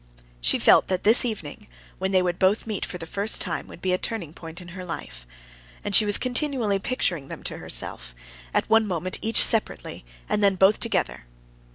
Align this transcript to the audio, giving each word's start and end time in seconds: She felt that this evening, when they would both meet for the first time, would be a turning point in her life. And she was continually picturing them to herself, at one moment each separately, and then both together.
She 0.41 0.57
felt 0.57 0.87
that 0.87 1.03
this 1.03 1.23
evening, 1.23 1.67
when 1.99 2.11
they 2.11 2.23
would 2.23 2.39
both 2.39 2.65
meet 2.65 2.87
for 2.87 2.97
the 2.97 3.05
first 3.05 3.39
time, 3.39 3.67
would 3.67 3.83
be 3.83 3.93
a 3.93 3.99
turning 3.99 4.33
point 4.33 4.59
in 4.59 4.69
her 4.69 4.83
life. 4.83 5.27
And 5.83 5.95
she 5.95 6.05
was 6.05 6.17
continually 6.17 6.79
picturing 6.79 7.27
them 7.27 7.43
to 7.43 7.59
herself, 7.59 8.15
at 8.51 8.67
one 8.67 8.87
moment 8.87 9.19
each 9.21 9.43
separately, 9.45 10.03
and 10.27 10.43
then 10.43 10.55
both 10.55 10.79
together. 10.79 11.25